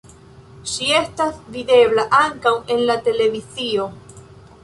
[0.69, 3.87] Ŝi estas videbla ankaŭ en la televizio.